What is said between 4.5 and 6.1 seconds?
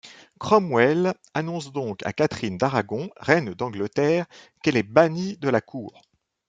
qu'elle est bannie de la cour.